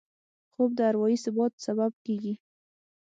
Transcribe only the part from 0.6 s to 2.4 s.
د اروايي ثبات سبب کېږي